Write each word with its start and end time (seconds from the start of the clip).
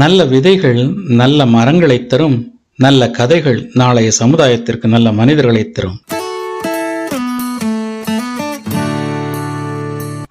நல்ல 0.00 0.24
விதைகள் 0.24 0.80
நல்ல 1.20 1.46
மரங்களை 1.46 2.06
தரும் 2.06 2.36
நல்ல 2.76 3.10
கதைகள் 3.10 3.70
நாளைய 3.74 4.10
சமுதாயத்திற்கு 4.18 4.86
நல்ல 4.86 5.12
மனிதர்களை 5.12 5.70
தரும். 5.70 5.98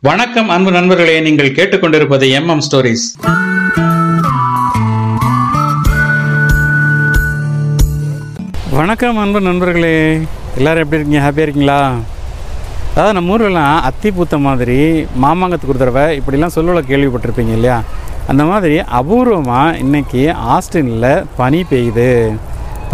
வணக்கம் 0.02 0.50
அன்பு 0.50 0.72
நண்பர்களே. 0.72 1.22
நீங்கள் 1.22 1.52
கேட்டுக்கொண்டிருப்பது 1.52 2.30
எம் 2.30 2.48
எம் 2.48 2.62
ஸ்டோரிஸ். 2.68 3.08
வணக்கம் 8.72 9.18
அன்பு 9.18 9.42
நண்பர்களே. 9.42 10.20
எல்லாரும் 10.58 10.84
எப்படி 10.84 11.02
இருக்கீங்க? 11.02 11.26
ஹாப்பியாக 11.26 11.48
இருக்கீங்களா? 11.48 11.96
அதாவது 12.92 13.14
நம்ம 13.14 13.38
ஊர்லலாம் 13.38 13.80
அத்தி 13.80 14.12
பூத்த 14.12 14.38
மாதிரி 14.38 14.80
மாமாங்கத்துக்கு 15.22 15.74
ஒரு 15.74 15.84
தடவை 15.84 16.22
இப்படிலாம் 16.22 16.56
சொல்லல 16.56 16.84
கேள்விப்பட்டிருப்பீங்க 16.92 17.54
இல்லையா? 17.60 17.84
அந்த 18.32 18.44
மாதிரி 18.50 18.76
அபூர்வமாக 19.00 19.78
இன்னைக்கு 19.84 20.22
ஆஸ்டினில் 20.54 21.10
பனி 21.40 21.60
பெய்யுது. 21.72 22.12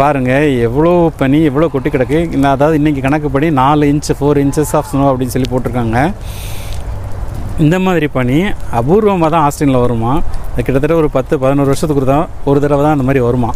பாருங்கள் 0.00 0.46
எவ்வளோ 0.66 0.92
பனி 1.20 1.38
எவ்வளோ 1.50 1.66
கொட்டி 1.72 1.90
கிடக்கு. 1.90 2.18
இந்த 2.36 2.46
அதாவது 2.54 2.78
இன்றைக்கி 2.80 3.00
கணக்குப்படி 3.04 3.48
நாலு 3.60 3.86
inch 3.92 4.10
four 4.18 4.40
inches 4.42 4.72
of 4.78 4.88
snow 4.90 5.06
அப்படின்னு 5.10 5.34
சொல்லி 5.34 5.48
போட்டிருக்காங்க. 5.52 5.98
இந்த 7.64 7.76
மாதிரி 7.86 8.06
பனி 8.16 8.36
அபூர்வமாக 8.80 9.30
தான் 9.34 9.44
ஆஸ்டினில் 9.46 9.82
வருமா? 9.84 10.12
அது 10.50 10.64
கிட்டத்தட்ட 10.66 10.96
ஒரு 11.02 11.08
பத்து 11.16 11.34
பதினோரு 11.44 11.70
வருஷத்துக்கு 11.72 12.04
தான் 12.12 12.26
ஒரு 12.50 12.58
தடவை 12.64 12.82
தான் 12.86 12.96
அந்த 12.96 13.06
மாதிரி 13.08 13.22
வருமா? 13.28 13.50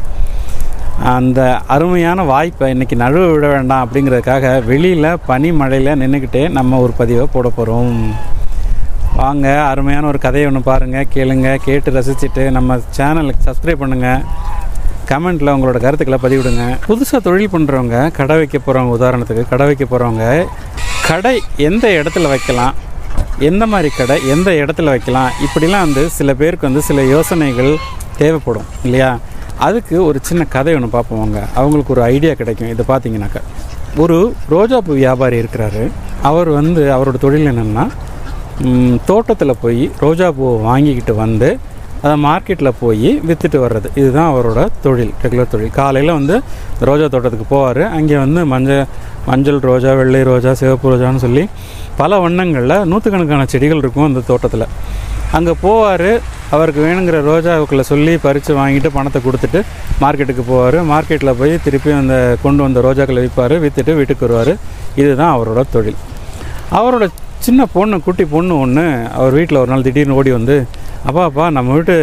அந்த 1.17 1.41
அருமையான 1.75 2.25
வாய்ப்பை 2.33 2.69
இன்றைக்கி 2.75 2.97
நழுவ 3.05 3.27
விட 3.33 3.47
வேண்டாம் 3.55 3.85
அப்படிங்கிறதுக்காக 3.85 4.55
வெளியில் 4.71 5.11
பனி 5.31 5.51
மழையில் 5.61 5.99
நின்றுக்கிட்டே 6.03 6.45
நம்ம 6.59 6.79
ஒரு 6.87 6.95
பதிவை 7.01 7.27
போட 7.35 7.49
போகிறோம் 7.59 7.93
வாங்க 9.17 9.65
அருமையான 9.67 10.07
ஒரு 10.07 10.19
கதையை 10.19 10.49
ஒன்று 10.49 10.61
பாருங்கள் 10.63 11.07
கேளுங்க 11.15 11.55
கேட்டு 11.65 11.91
ரசிச்சுட்டு 11.91 12.51
நம்ம 12.51 12.77
சேனலுக்கு 12.97 13.45
சப்ஸ்கிரைப் 13.45 13.81
பண்ணுங்கள் 13.83 14.25
கமெண்ட்டில் 15.11 15.53
உங்களோட 15.55 15.79
கருத்துக்களை 15.85 16.19
பதிவிடுங்க. 16.25 16.65
புதுசாக 16.89 17.21
தொழில் 17.23 17.53
பண்ணுறவங்க 17.53 18.13
கடை 18.13 18.37
வைக்க 18.37 18.59
போகிறவங்க 18.59 18.95
உதாரணத்துக்கு 18.97 19.49
கடை 19.49 19.67
வைக்க 19.67 19.85
போகிறவங்க 19.85 20.47
கடை 21.09 21.43
எந்த 21.57 21.89
இடத்துல 21.89 22.29
வைக்கலாம் 22.29 22.75
எந்த 23.39 23.67
மாதிரி 23.67 23.95
கடை 23.97 24.29
எந்த 24.29 24.51
இடத்துல 24.51 24.85
வைக்கலாம் 24.85 25.31
இப்படிலாம் 25.47 25.85
வந்து 25.87 26.11
சில 26.11 26.35
பேருக்கு 26.35 26.67
வந்து 26.67 26.83
சில 26.83 27.05
யோசனைகள் 27.05 27.73
தேவைப்படும் 28.17 28.69
இல்லையா? 28.83 29.19
அதுக்கு 29.59 30.05
ஒரு 30.05 30.19
சின்ன 30.23 30.45
கதை 30.45 30.75
ஒன்று 30.75 30.99
பார்ப்போங்க 30.99 31.41
அவங்களுக்கு 31.55 31.93
ஒரு 31.93 32.03
ஐடியா 32.03 32.35
கிடைக்கும் 32.35 32.71
இதை 32.71 32.85
பார்த்தீங்கன்னாக்கா. 32.89 33.43
ஒரு 33.97 34.35
ரோஜாப்பூ 34.51 34.93
வியாபாரி 35.03 35.41
இருக்கிறாரு. 35.41 35.91
அவர் 36.23 36.49
வந்து 36.49 36.83
அவரோட 36.97 37.19
தொழில் 37.19 37.51
என்னென்னா 37.53 37.87
தோட்டத்தில் 39.09 39.61
போய் 39.63 39.83
ரோஜா 40.05 40.27
பூவை 40.37 40.55
வாங்கிக்கிட்டு 40.69 41.15
வந்து 41.25 41.49
அதை 42.05 42.15
மார்க்கெட்டில் 42.25 42.77
போய் 42.81 43.11
விற்றுட்டு 43.29 43.59
வர்றது. 43.65 43.89
இதுதான் 44.01 44.29
அவரோட 44.33 44.61
தொழில் 44.85 45.13
ரெகுலர் 45.23 45.51
தொழில். 45.53 45.73
காலையில் 45.79 46.13
வந்து 46.19 46.35
ரோஜா 46.89 47.07
தோட்டத்துக்கு 47.15 47.47
போவார். 47.55 47.83
அங்கே 47.97 48.17
வந்து 48.23 48.41
மஞ்சள் 48.53 48.87
மஞ்சள் 49.29 49.61
ரோஜா 49.71 49.93
வெள்ளை 50.01 50.21
ரோஜா 50.31 50.51
சிவப்பு 50.61 50.91
ரோஜான்னு 50.93 51.23
சொல்லி 51.25 51.45
பல 52.01 52.19
வண்ணங்களில் 52.25 52.85
நூற்றுக்கணக்கான 52.91 53.47
செடிகள் 53.53 53.83
இருக்கும் 53.83 54.09
அந்த 54.09 54.23
தோட்டத்தில். 54.31 54.67
அங்கே 55.37 55.55
போவார். 55.65 56.11
அவருக்கு 56.57 56.81
வேணுங்கிற 56.87 57.21
ரோஜாவுக்களை 57.31 57.85
சொல்லி 57.93 58.13
பறித்து 58.25 58.53
வாங்கிட்டு 58.61 58.91
பணத்தை 58.97 59.21
கொடுத்துட்டு 59.27 59.61
மார்க்கெட்டுக்கு 60.03 60.45
போவார். 60.53 60.79
மார்க்கெட்டில் 60.93 61.39
போய் 61.41 61.55
திருப்பி 61.67 61.93
அந்த 62.01 62.17
கொண்டு 62.45 62.63
வந்த 62.67 62.81
ரோஜாக்களை 62.89 63.23
விற்பார் 63.27 63.57
விற்றுட்டு 63.65 63.95
வீட்டுக்கு 64.01 64.27
வருவார். 64.27 64.53
இதுதான் 65.03 65.35
அவரோட 65.37 65.63
தொழில். 65.77 65.99
அவரோட 66.81 67.07
சின்ன 67.45 67.67
பொண்ணு 67.75 67.97
குட்டி 68.07 68.25
பொண்ணு 68.35 68.55
ஒன்று 68.65 68.85
அவர் 69.19 69.37
வீட்டில் 69.39 69.61
ஒரு 69.63 69.71
நாள் 69.73 69.85
திடீர்னு 69.87 70.17
ஓடி 70.21 70.31
வந்து 70.37 70.57
அப்பா 71.09 71.23
அப்பா 71.29 71.45
நம்ம 71.57 71.75
வீட்டு 71.77 71.95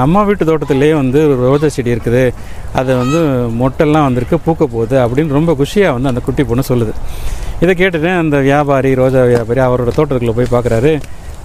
நம்ம 0.00 0.22
வீட்டு 0.26 0.48
தோட்டத்துலேயே 0.48 0.94
வந்து 1.00 1.20
ஒரு 1.30 1.40
ரோஜா 1.52 1.68
செடி 1.76 1.90
இருக்குது. 1.94 2.22
அது 2.78 2.90
வந்து 3.00 3.20
மொட்டெல்லாம் 3.60 4.06
வந்திருக்கு 4.08 4.36
பூக்க 4.46 4.64
போகுது 4.74 4.96
அப்படின்னு 5.04 5.36
ரொம்ப 5.38 5.52
குஷியாக 5.60 5.94
வந்து 5.96 6.10
அந்த 6.12 6.20
குட்டி 6.26 6.42
பொண்ணு 6.50 6.64
சொல்லுது. 6.70 6.92
இதை 7.62 7.72
கேட்டுட்டு 7.80 8.10
அந்த 8.22 8.36
வியாபாரி 8.48 8.90
ரோஜா 9.02 9.22
வியாபாரி 9.32 9.62
அவரோட 9.68 9.90
தோட்டத்துக்குள்ளே 9.98 10.36
போய் 10.38 10.52
பார்க்குறாரு 10.54 10.92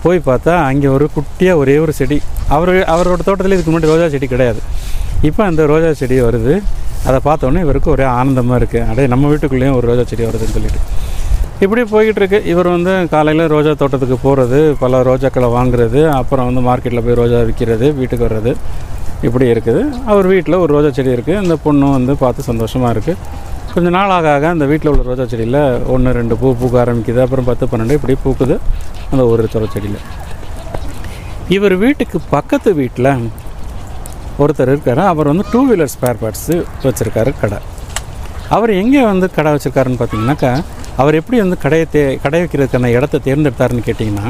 போய் 0.04 0.20
பார்த்தா 0.30 0.54
அங்கே 0.70 0.90
ஒரு 0.98 1.06
குட்டியாக 1.16 1.62
ஒரே 1.62 1.78
ஒரு 1.86 1.94
செடி. 2.00 2.20
அவர் 2.58 2.74
அவரோட 2.96 3.22
தோட்டத்தில் 3.30 3.56
இதுக்கு 3.56 3.72
முன்னாடி 3.72 3.92
ரோஜா 3.94 4.06
செடி 4.16 4.28
கிடையாது. 4.34 4.62
இப்போ 5.30 5.42
அந்த 5.50 5.62
ரோஜா 5.74 5.90
செடி 6.02 6.18
வருது. 6.28 6.54
அதை 7.10 7.20
பார்த்தோன்னே 7.28 7.60
இவருக்கு 7.66 7.90
ஒரே 7.96 8.06
ஆனந்தமாக 8.20 8.60
இருக்குது 8.62 8.88
அடே 8.92 9.04
நம்ம 9.14 9.28
வீட்டுக்குள்ளேயும் 9.32 9.78
ஒரு 9.80 9.88
ரோஜா 9.92 10.04
செடி 10.12 10.24
வருதுன்னு 10.30 10.56
சொல்லிட்டு. 10.58 10.82
இப்படி 11.64 11.82
போய்கிட்டு 11.92 12.20
இருக்கு 12.22 12.40
இவர் 12.52 12.68
வந்து 12.74 12.92
காலையில் 13.14 13.44
ரோஜா 13.54 13.72
தோட்டத்துக்கு 13.80 14.18
போகிறது 14.26 14.60
பல 14.82 15.00
ரோஜாக்களை 15.08 15.48
வாங்குறது 15.56 16.02
அப்புறம் 16.20 16.48
வந்து 16.50 16.62
மார்க்கெட்டில் 16.68 17.04
போய் 17.06 17.18
ரோஜா 17.22 17.40
விற்கிறது 17.48 17.88
வீட்டுக்கு 17.98 18.26
வர்றது. 18.28 18.52
இப்படி 19.28 19.46
இருக்குது. 19.54 19.82
அவர் 20.12 20.28
வீட்டில் 20.34 20.62
ஒரு 20.64 20.72
ரோஜா 20.76 20.90
செடி 20.98 21.12
இருக்குது 21.16 21.40
அந்த 21.44 21.56
பொண்ணும் 21.64 21.96
வந்து 21.96 22.14
பார்த்து 22.22 22.46
சந்தோஷமாக 22.50 22.94
இருக்குது 22.96 23.18
கொஞ்சம் 23.74 23.96
நாள் 23.98 24.14
ஆக 24.18 24.28
ஆக 24.36 24.46
அந்த 24.56 24.66
வீட்டில் 24.70 24.92
உள்ள 24.92 25.04
ரோஜா 25.10 25.26
செடியில் 25.32 25.60
ஒன்று 25.94 26.14
ரெண்டு 26.20 26.36
பூ 26.42 26.52
பூக்க 26.62 26.78
ஆரம்பிக்குது. 26.84 27.20
அப்புறம் 27.26 27.48
பத்து 27.50 27.68
பன்னெண்டு 27.72 27.98
இப்படி 28.00 28.16
பூக்குது 28.26 28.56
அந்த 29.12 29.26
ஒரு 29.32 29.40
ரோஜா 29.46 29.70
செடியில். 29.76 30.00
இவர் 31.58 31.76
வீட்டுக்கு 31.84 32.20
பக்கத்து 32.36 32.72
வீட்டில் 32.82 33.12
ஒருத்தர் 34.44 34.72
இருக்கார். 34.74 35.04
அவர் 35.14 35.32
வந்து 35.32 35.46
டூ 35.52 35.62
வீலர் 35.72 35.94
ஸ்பேர் 35.96 36.22
பார்ட்ஸு 36.24 36.58
வச்சுருக்காரு 36.88 37.34
கடை. 37.42 37.60
அவர் 38.56 38.72
எங்கே 38.82 39.02
வந்து 39.12 39.28
கடை 39.38 39.50
வச்சுருக்காருன்னு 39.54 40.00
பார்த்தீங்கன்னாக்கா 40.02 40.52
அவர் 41.02 41.18
எப்படி 41.20 41.38
வந்து 41.44 41.58
கடையை 41.64 41.86
தே 41.94 42.02
கடை 42.24 42.40
வைக்கிறதுக்கான 42.44 42.92
இடத்த 42.98 43.22
தேர்ந்தெடுத்தாருன்னு 43.28 43.88
கேட்டிங்கன்னா 43.90 44.28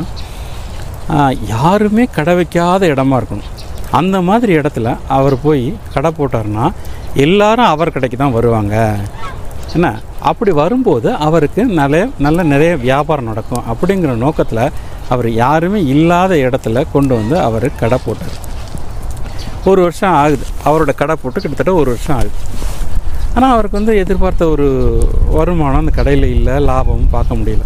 யாருமே 1.53 2.03
கடை 2.17 2.33
வைக்காத 2.39 2.81
இடமா 2.93 3.15
இருக்கணும். 3.19 3.49
அந்த 3.99 4.17
மாதிரி 4.27 4.51
இடத்துல 4.57 4.87
அவர் 5.17 5.35
போய் 5.45 5.63
கடை 5.93 6.11
போட்டார்னா 6.17 6.65
எல்லாரும் 7.25 7.71
அவர் 7.73 7.93
கடைக்கு 7.95 8.17
தான் 8.17 8.35
வருவாங்க. 8.37 8.75
என்ன? 9.75 9.87
அப்படி 10.29 10.51
வரும்போது 10.59 11.09
அவருக்கு 11.27 11.61
நல்ல 11.79 12.03
நல்ல 12.25 12.43
நிறைய 12.53 12.71
வியாபாரம் 12.85 13.29
நடக்கும் 13.31 13.67
அப்படிங்கிற 13.71 14.13
நோக்கத்தில் 14.25 14.63
அவர் 15.13 15.29
யாருமே 15.43 15.79
இல்லாத 15.93 16.33
இடத்துல 16.45 16.83
கொண்டு 16.95 17.13
வந்து 17.19 17.35
அவர் 17.47 17.67
கடை 17.81 17.97
போட்டார். 18.05 18.37
ஒரு 19.69 19.79
வருஷம் 19.85 20.17
ஆகுது. 20.23 20.45
அவரோட 20.67 20.91
கடை 21.01 21.15
போட்டு 21.21 21.39
கிட்டத்தட்ட 21.41 21.73
ஒரு 21.81 21.89
வருஷம் 21.93 22.17
ஆகுது. 22.19 22.37
ஆனால் 23.35 23.53
அவருக்கு 23.55 23.79
வந்து 23.79 23.93
எதிர்பார்த்த 24.03 24.49
ஒரு 24.53 24.67
வருமானம் 25.37 25.81
அந்த 25.83 25.93
கடையில் 25.99 26.27
இல்லை 26.35 26.55
லாபமும் 26.69 27.13
பார்க்க 27.15 27.39
முடியல. 27.39 27.65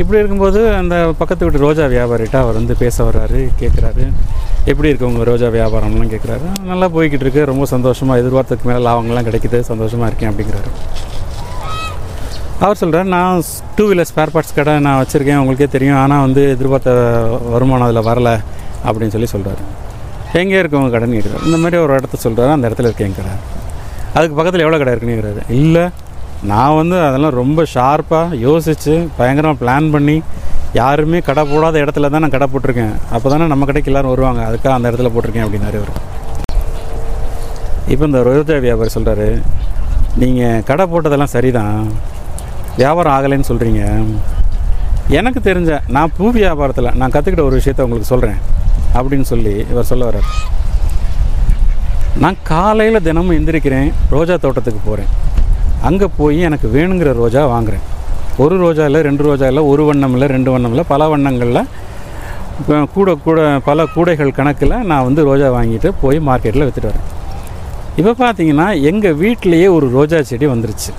இப்படி 0.00 0.18
இருக்கும்போது 0.20 0.60
அந்த 0.80 0.94
பக்கத்து 1.20 1.44
வீட்டு 1.46 1.64
ரோஜா 1.66 1.84
வியாபாரிகிட்ட 1.94 2.36
அவர் 2.44 2.58
வந்து 2.60 2.74
பேச 2.82 2.96
வர்றாரு 3.08 3.40
கேட்குறாரு 3.60 4.04
எப்படி 4.70 4.88
இருக்கு 4.90 5.08
உங்கள் 5.10 5.28
ரோஜா 5.30 5.48
வியாபாரம்லாம் 5.56 6.12
கேட்குறாரு 6.14 6.46
நல்லா 6.70 6.86
போய்கிட்டு 6.94 7.24
இருக்கு 7.26 7.42
ரொம்ப 7.50 7.66
சந்தோஷமாக 7.74 8.20
எதிர்பார்த்ததுக்கு 8.22 8.68
மேலே 8.70 8.82
லாபங்கள்லாம் 8.88 9.28
கிடைக்குது 9.28 9.60
சந்தோஷமாக 9.70 10.08
இருக்கேன் 10.10 10.30
அப்படிங்கிறாரு. 10.32 10.70
அவர் 12.64 12.80
சொல்கிறார் 12.82 13.12
நான் 13.16 13.44
டூ 13.76 13.84
வீலர் 13.90 14.10
ஸ்பேர் 14.10 14.32
பார்ட்ஸ் 14.34 14.56
கடை 14.58 14.72
நான் 14.86 14.98
வச்சுருக்கேன் 15.02 15.40
உங்களுக்கே 15.42 15.68
தெரியும் 15.76 16.00
ஆனால் 16.02 16.24
வந்து 16.26 16.42
எதிர்பார்த்த 16.54 16.90
வருமானம் 17.54 17.86
அதில் 17.88 18.08
வரலை 18.10 18.34
அப்படின்னு 18.88 19.14
சொல்லி 19.16 19.30
சொல்கிறாரு 19.34 19.64
எங்கே 20.42 20.58
இருக்கு 20.60 20.78
உங்கள் 20.80 20.94
கடைன்னு 20.96 21.18
கேட்குறாரு 21.18 21.46
இந்த 21.48 21.60
மாதிரி 21.62 21.78
ஒரு 21.84 21.94
இடத்த 22.00 22.18
சொல்கிறாரு 22.26 22.52
அந்த 22.56 22.68
இடத்துல 22.70 22.90
இருக்கேன் 22.90 23.18
கடை. 23.20 23.34
அதுக்கு 24.16 24.36
பக்கத்தில் 24.36 24.64
எவ்வளோ 24.64 24.78
கடை 24.80 24.92
இருக்குன்னு 24.94 25.56
இல்லை 25.62 25.84
நான் 26.50 26.76
வந்து 26.80 26.96
அதெல்லாம் 27.08 27.38
ரொம்ப 27.40 27.60
ஷார்ப்பாக 27.74 28.36
யோசித்து 28.46 28.94
பயங்கரமாக 29.18 29.60
பிளான் 29.62 29.88
பண்ணி 29.94 30.16
யாருமே 30.78 31.18
கடை 31.28 31.42
போடாத 31.50 31.76
இடத்துல 31.84 32.08
தான் 32.12 32.22
நான் 32.24 32.34
கடை 32.34 32.46
போட்டிருக்கேன். 32.50 32.94
அப்போ 33.14 33.26
தானே 33.32 33.46
நம்ம 33.52 33.66
கடைக்கு 33.68 33.90
எல்லோரும் 33.90 34.12
வருவாங்க. 34.14 34.40
அதுக்காக 34.48 34.74
அந்த 34.76 34.90
இடத்துல 34.90 35.10
போட்டிருக்கேன் 35.14 35.46
அப்படின்னாரு 35.46 35.80
அவர் 35.80 35.92
இப்போ 37.92 38.04
இந்த 38.08 38.20
ரோஜா 38.28 38.56
வியாபாரி 38.66 38.90
சொல்கிறாரு 38.96 39.28
நீங்கள் 40.22 40.64
கடை 40.68 40.84
போட்டதெல்லாம் 40.92 41.34
சரிதான். 41.36 41.78
வியாபாரம் 42.80 43.14
ஆகலைன்னு 43.16 43.50
சொல்கிறீங்க 43.50 43.82
எனக்கு 45.18 45.40
தெரிஞ்ச 45.48 45.70
நான் 45.96 46.14
பூ 46.16 46.26
வியாபாரத்தில் 46.38 46.96
நான் 47.00 47.14
கற்றுக்கிட்ட 47.14 47.44
ஒரு 47.48 47.58
விஷயத்த 47.60 47.86
உங்களுக்கு 47.86 48.12
சொல்கிறேன் 48.14 48.40
அப்படின்னு 48.98 49.26
சொல்லி 49.32 49.54
இவர் 49.72 49.90
சொல்ல 49.92 50.04
வர்றார். 50.08 50.30
நான் 52.18 52.36
காலையில் 52.42 53.02
தினமும் 53.02 53.36
எந்திரிக்கிறேன் 53.38 53.92
ரோஜா 54.10 54.36
தோட்டத்துக்கு 54.36 54.80
போகிறேன் 54.84 55.10
அங்கே 55.82 56.06
போய் 56.16 56.40
எனக்கு 56.40 56.68
வேணுங்கிற 56.68 57.12
ரோஜா 57.12 57.42
வாங்குகிறேன் 57.46 57.86
ஒரு 58.38 58.56
ரோஜா 58.56 58.84
இல்லை 58.84 59.00
ரெண்டு 59.02 59.22
ரோஜா 59.22 59.46
இல்லை 59.46 59.62
ஒரு 59.64 59.84
வண்ணம் 59.84 60.12
இல்லை 60.12 60.28
ரெண்டு 60.28 60.50
வண்ணம் 60.50 60.70
இல்லை 60.70 60.84
பல 60.84 61.08
வண்ணங்களில் 61.08 61.62
கூட 62.94 63.14
கூட 63.14 63.58
பல 63.58 63.86
கூடைகள் 63.86 64.32
கணக்கில் 64.32 64.84
நான் 64.84 65.04
வந்து 65.04 65.24
ரோஜா 65.24 65.48
வாங்கிட்டு 65.56 65.94
போய் 66.00 66.18
மார்க்கெட்டில் 66.18 66.66
விற்றுட்டு 66.66 66.90
வரேன். 66.90 67.06
இப்போ 67.96 68.12
பார்த்தீங்கன்னா 68.24 68.80
எங்கள் 68.80 69.14
வீட்டிலையே 69.14 69.66
ஒரு 69.66 69.90
ரோஜா 69.90 70.22
செடி 70.22 70.46
வந்துருச்சு. 70.46 70.92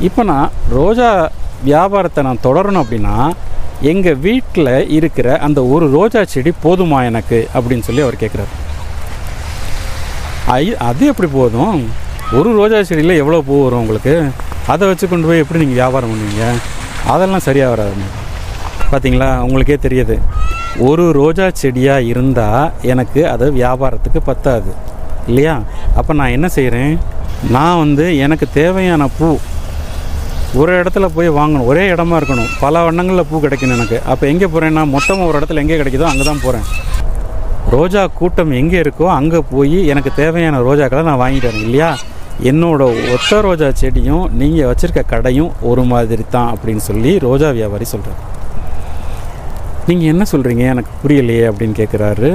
இப்போ 0.00 0.22
நான் 0.22 0.50
ரோஜா 0.68 1.30
வியாபாரத்தை 1.64 2.22
நான் 2.22 2.38
தொடரணும் 2.42 2.82
அப்படின்னா 2.84 3.32
எங்கள் 3.80 4.14
வீட்டில் 4.14 4.90
இருக்கிற 4.90 5.38
அந்த 5.38 5.64
ஒரு 5.64 5.90
ரோஜா 5.90 6.24
செடி 6.24 6.52
போதுமா 6.64 7.04
எனக்கு? 7.04 7.48
அப்படின்னு 7.54 7.80
சொல்லி 7.80 8.02
அவர் 8.02 8.16
கேட்குறாரு 8.16 8.48
ஐ 10.58 10.64
அது 10.88 11.02
எப்படி 11.10 11.28
போதும்? 11.38 11.80
ஒரு 12.38 12.50
ரோஜா 12.58 12.78
செடியில் 12.88 13.20
எவ்வளோ 13.22 13.38
பூ 13.48 13.54
வரும் 13.64 13.82
உங்களுக்கு? 13.82 14.14
அதை 14.72 14.84
வச்சு 14.88 15.06
கொண்டு 15.10 15.28
போய் 15.28 15.42
எப்படி 15.42 15.60
நீங்கள் 15.62 15.78
வியாபாரம் 15.80 16.10
பண்ணுவீங்க? 16.12 16.44
அதெல்லாம் 17.12 17.44
சரியாக 17.48 17.72
வராது 17.74 18.06
பார்த்தீங்களா 18.92 19.28
உங்களுக்கே 19.46 19.76
தெரியுது. 19.84 20.16
ஒரு 20.88 21.04
ரோஜா 21.18 21.46
செடியாக 21.62 22.08
இருந்தால் 22.12 22.72
எனக்கு 22.92 23.20
அது 23.34 23.46
வியாபாரத்துக்கு 23.60 24.20
பத்தாது. 24.30 24.72
இல்லையா? 25.30 25.54
அப்போ 26.00 26.12
நான் 26.20 26.34
என்ன 26.36 26.48
செய்கிறேன் 26.56 26.92
நான் 27.56 27.80
வந்து 27.84 28.04
எனக்கு 28.26 28.48
தேவையான 28.60 29.08
பூ 29.18 29.28
ஒரு 30.60 30.72
இடத்துல 30.80 31.08
போய் 31.16 31.36
வாங்கணும். 31.38 31.68
ஒரே 31.72 31.84
இடமா 31.94 32.16
இருக்கணும். 32.20 32.50
பல 32.64 32.82
வண்ணங்களில் 32.86 33.28
பூ 33.30 33.38
கிடைக்கணும் 33.46 33.78
எனக்கு. 33.78 33.98
அப்போ 34.12 34.24
எங்கே 34.32 34.48
போகிறேன்னா 34.54 34.84
மொத்தமாக 34.96 35.28
ஒரு 35.30 35.38
இடத்துல 35.40 35.62
எங்கே 35.64 35.78
கிடைக்குதோ 35.82 36.08
அங்கே 36.12 36.26
தான் 36.30 36.44
போகிறேன் 36.46 36.66
ரோஜா 37.74 38.06
கூட்டம் 38.18 38.52
எங்கே 38.60 38.80
இருக்கோ 38.80 39.06
அங்கே 39.18 39.40
போய் 39.50 39.86
எனக்கு 39.86 40.10
தேவையான 40.14 40.60
ரோஜாக்களை 40.60 41.02
நான் 41.02 41.20
வாங்கிட்டு 41.22 41.48
வரேன் 41.50 41.66
இல்லையா? 41.66 41.90
என்னோட 42.50 42.82
ஒத்த 43.14 43.40
ரோஜா 43.40 43.68
செடியும் 43.80 44.28
நீங்கள் 44.40 44.68
வச்சுருக்க 44.70 45.02
கடையும் 45.06 45.52
ஒரு 45.60 45.82
மாதிரி 45.84 46.24
தான் 46.30 46.50
அப்படின்னு 46.54 46.82
சொல்லி 46.88 47.18
ரோஜா 47.18 47.50
வியாபாரி 47.50 47.84
சொல்கிறார் 47.84 48.20
நீங்கள் 49.88 50.08
என்ன 50.08 50.24
சொல்கிறீங்க 50.32 50.64
எனக்கு 50.74 50.90
புரியலையே 51.02 51.44
அப்படின்னு 51.50 51.78
கேட்குறாரு 51.80 52.30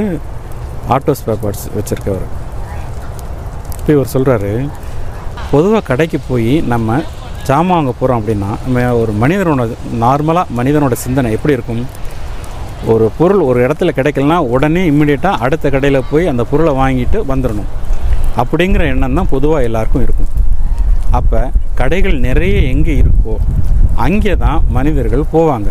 ஆட்டோஸ் 0.96 1.26
பேப்பர்ஸ் 1.28 1.64
வச்சுருக்கவர். 1.78 2.26
இப்போ 3.80 3.92
இவர் 3.94 4.14
சொல்கிறாரு 4.14 4.52
பொதுவாக 5.52 5.84
கடைக்கு 5.90 6.20
போய் 6.28 6.62
நம்ம 6.74 6.90
ஜாமான் 7.48 7.76
வாங்க 7.78 7.92
போகிறோம் 7.92 8.20
அப்படின்னா 8.22 8.52
நம்ம 8.66 8.96
ஒரு 9.02 9.12
மனிதனோட 9.22 9.64
நார்மலாக 10.04 10.54
மனிதனோட 10.60 10.94
சிந்தனை 11.06 11.32
எப்படி 11.32 11.54
இருக்கும்? 11.54 11.84
ஒரு 12.94 13.06
பொருள் 13.18 13.42
ஒரு 13.50 13.60
இடத்துல 13.66 13.92
கிடைக்கலனா 13.98 14.38
உடனே 14.56 14.82
இம்மிடியேட்டாக 14.92 15.42
அடுத்த 15.46 15.70
கடையில் 15.70 16.08
போய் 16.12 16.32
அந்த 16.32 16.44
பொருளை 16.52 16.74
வாங்கிட்டு 16.82 17.20
வந்துடணும் 17.32 17.72
அப்படிங்கிற 18.42 18.84
எண்ணம் 18.94 19.18
தான் 19.20 19.32
பொதுவாக 19.34 19.68
எல்லாருக்கும் 19.68 20.06
இருக்கும். 20.06 20.32
அப்போ 21.20 21.42
கடைகள் 21.80 22.18
நிறைய 22.28 22.56
எங்கே 22.74 22.94
இருக்கோ 23.04 23.36
அங்கே 24.06 24.34
தான் 24.46 24.60
மனிதர்கள் 24.78 25.24
போவாங்க. 25.34 25.70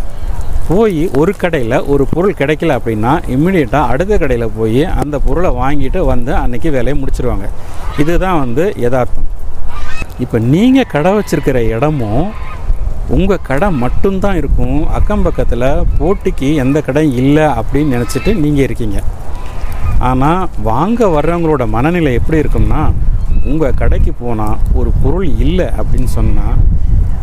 போய் 0.68 1.00
ஒரு 1.20 1.32
கடையில் 1.42 1.76
ஒரு 1.92 2.04
பொருள் 2.12 2.38
கிடைக்கல 2.40 2.76
அப்படின்னா 2.78 3.12
இம்மிடியேட்டாக 3.34 3.90
அடுத்த 3.92 4.18
கடையில் 4.22 4.54
போய் 4.58 4.82
அந்த 5.02 5.16
பொருளை 5.26 5.50
வாங்கிட்டு 5.62 6.00
வந்து 6.12 6.32
அன்றைக்கி 6.42 6.70
வேலையை 6.76 6.96
முடிச்சிருவாங்க. 7.00 7.48
இதுதான் 8.02 8.40
வந்து 8.44 8.66
யதார்த்தம். 8.84 9.28
இப்போ 10.24 10.38
நீங்கள் 10.54 10.90
கடை 10.94 11.12
வச்சுருக்கிற 11.16 11.60
இடமும் 11.76 12.26
உங்கள் 13.08 13.42
கடை 13.42 13.70
மட்டும்தான் 13.70 14.36
இருக்கும். 14.36 14.88
அக்கம் 14.88 15.22
பக்கத்தில் 15.22 15.84
போட்டிக்கு 15.98 16.54
எந்த 16.54 16.80
கடையும் 16.80 17.16
இல்லை 17.16 17.42
அப்படின்னு 17.42 17.94
நினச்சிட்டு 17.96 18.34
நீங்கள் 18.34 18.64
இருக்கீங்க. 18.64 19.02
ஆனால் 19.98 20.48
வாங்க 20.62 21.06
வர்றவங்களோட 21.06 21.68
மனநிலை 21.68 22.12
எப்படி 22.12 22.40
இருக்கும்னா 22.42 22.92
உங்கள் 23.44 23.74
கடைக்கு 23.74 24.12
போனால் 24.12 24.58
ஒரு 24.74 24.90
பொருள் 25.02 25.38
இல்லை 25.38 25.66
அப்படின்னு 25.66 26.10
சொன்னால் 26.18 26.60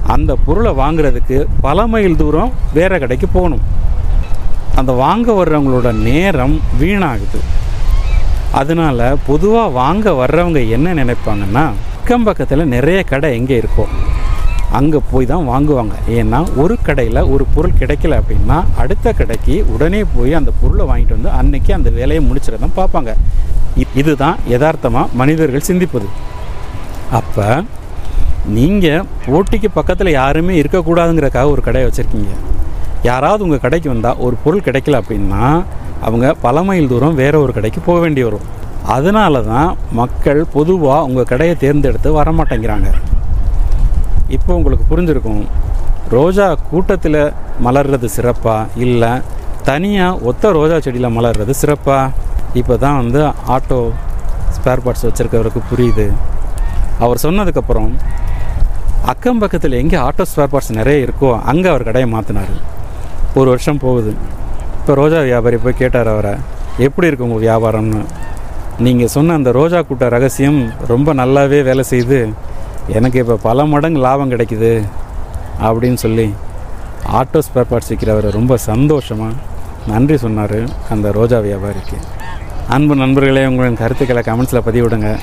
அந்த 0.07 0.35
பொருளை 0.35 0.71
வாங்குறதுக்கு 0.71 1.45
பல 1.61 1.87
மைல் 1.87 2.15
தூரம் 2.15 2.51
வேறு 2.73 2.99
கடைக்கு 2.99 3.27
போகணும். 3.27 3.63
அந்த 4.75 4.91
வாங்க 4.91 5.31
வர்றவங்களோட 5.31 5.93
நேரம் 5.93 6.61
வீணாகுது. 6.81 7.39
அதனால 8.51 9.15
பொதுவாக 9.27 9.67
வாங்க 9.67 10.11
வர்றவங்க 10.11 10.69
என்ன 10.69 10.93
நினைப்பாங்கன்னா 10.93 11.65
அக்கம் 12.01 12.23
பக்கத்தில் 12.23 12.71
நிறைய 12.75 13.03
கடை 13.03 13.35
எங்கே 13.37 13.57
இருக்கும் 13.57 13.91
அங்கே 14.77 14.99
போய் 15.11 15.29
தான் 15.31 15.47
வாங்குவாங்க. 15.51 15.95
ஏன்னா 16.17 16.39
ஒரு 16.61 16.75
கடையில் 16.87 17.27
ஒரு 17.33 17.43
பொருள் 17.55 17.79
கிடைக்கல 17.81 18.19
அப்படின்னா 18.21 18.57
அடுத்த 18.81 19.13
கடைக்கு 19.19 19.55
உடனே 19.73 20.01
போய் 20.15 20.37
அந்த 20.39 20.51
பொருளை 20.61 20.85
வாங்கிட்டு 20.91 21.17
வந்து 21.17 21.31
அன்னைக்கு 21.39 21.71
அந்த 21.77 21.89
வேலையை 21.99 22.21
முடிச்சிட 22.29 22.57
தான் 22.63 22.77
பார்ப்பாங்க 22.79 23.13
இதுதான் 24.01 24.37
யதார்த்தமாக 24.53 25.13
மனிதர்கள் 25.21 25.67
சிந்திப்பது. 25.69 26.07
அப்போ 27.19 27.47
நீங்கள் 28.57 29.05
போட்டிக்கு 29.25 29.69
பக்கத்தில் 29.77 30.17
யாருமே 30.19 30.53
இருக்கக்கூடாதுங்கிறக்காக 30.61 31.51
ஒரு 31.55 31.61
கடையை 31.67 31.85
வச்சுருக்கீங்க. 31.87 32.31
யாராவது 33.09 33.45
உங்கள் 33.45 33.63
கடைக்கு 33.65 33.87
வந்தால் 33.93 34.19
ஒரு 34.25 34.35
பொருள் 34.43 34.65
கிடைக்கல 34.67 34.99
அப்படின்னா 35.01 35.43
அவங்க 36.07 36.27
பல 36.45 36.63
மைல் 36.67 36.91
தூரம் 36.91 37.17
வேறு 37.21 37.37
ஒரு 37.45 37.53
கடைக்கு 37.57 37.79
போக 37.87 37.99
வேண்டி 38.03 38.21
வரும். 38.27 38.45
அதனால 38.95 39.41
தான் 39.53 39.69
மக்கள் 39.99 40.41
பொதுவாக 40.55 41.07
உங்கள் 41.09 41.29
கடையை 41.31 41.55
தேர்ந்தெடுத்து 41.63 42.11
வரமாட்டேங்கிறாங்க. 42.19 42.91
இப்போ 44.37 44.51
உங்களுக்கு 44.59 44.85
புரிஞ்சிருக்கும். 44.91 45.43
ரோஜா 46.15 46.47
கூட்டத்தில் 46.71 47.21
மலர்றது 47.65 48.07
சிறப்பாக 48.15 48.81
இல்லை 48.85 49.11
தனியாக 49.69 50.27
ஒத்த 50.29 50.51
ரோஜா 50.57 50.77
செடியில் 50.85 51.15
மலர்றது 51.17 51.53
சிறப்பாக 51.61 52.13
இப்போ 52.59 52.75
தான் 52.83 52.97
வந்து 53.01 53.21
ஆட்டோ 53.55 53.79
ஸ்பேர் 54.55 54.83
பார்ட்ஸ் 54.85 55.05
வச்சுருக்கவருக்கு 55.07 55.61
புரியுது. 55.71 56.05
அவர் 57.03 57.23
சொன்னதுக்கப்புறம் 57.25 57.91
அக்கம் 59.11 59.41
பக்கத்தில் 59.43 59.79
எங்கே 59.81 59.97
ஆட்டோ 60.07 60.25
ஸ்பேர் 60.31 60.51
பார்ட்ஸ் 60.53 60.77
நிறைய 60.79 61.05
இருக்கோ 61.05 61.29
அங்கே 61.51 61.69
அவர் 61.73 61.87
கடையை 61.89 62.07
மாற்றினார் 62.15 62.53
ஒரு 63.39 63.47
வருஷம் 63.53 63.81
போகுது. 63.85 64.11
இப்போ 64.79 64.93
ரோஜா 65.01 65.19
வியாபாரி 65.29 65.57
போய் 65.65 65.79
கேட்டார் 65.81 66.11
அவரை 66.13 66.33
எப்படி 66.85 67.07
இருக்கு 67.09 67.27
உங்கள் 67.27 67.43
வியாபாரம்னு? 67.47 68.01
நீங்கள் 68.85 69.11
சொன்ன 69.15 69.35
அந்த 69.39 69.49
ரோஜா 69.59 69.79
கூட்ட 69.89 70.05
ரகசியம் 70.15 70.59
ரொம்ப 70.91 71.13
நல்லாவே 71.21 71.59
வேலை 71.69 71.83
செய்து 71.93 72.19
எனக்கு 72.87 73.19
இப்போ 73.19 73.35
பல 73.41 73.65
மடங்கு 73.65 73.99
லாபம் 73.99 74.31
கிடைக்குது 74.31 74.87
அப்படின்னு 75.61 75.93
சொல்லி 75.93 76.33
ஆட்டோ 77.11 77.39
ஸ்பேர் 77.39 77.65
பார்ட்ஸ் 77.71 77.89
விற்கிறவர் 77.89 78.31
ரொம்ப 78.31 78.57
சந்தோஷமாக 78.57 79.33
நன்றி 79.87 80.17
சொன்னார் 80.17 80.89
அந்த 80.89 81.11
ரோஜா 81.11 81.39
வியாபாரிக்கு. 81.39 81.97
அன்பு 82.69 82.95
நண்பர்களே 82.95 83.45
உங்களின் 83.45 83.75
கருத்துக்களை 83.75 84.23
கமெண்ட்ஸில் 84.25 84.61
பதிவிடுங்க. 84.65 85.19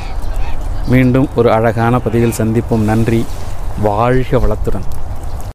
மீண்டும் 0.86 1.28
ஒரு 1.34 1.52
அழகான 1.52 1.98
பதிவில் 1.98 2.34
சந்திப்போம். 2.38 2.84
நன்றி. 2.84 3.26
வாழ்க 3.82 4.38
வளத்துடன். 4.38 4.97